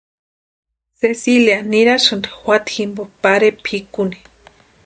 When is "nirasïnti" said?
1.71-2.29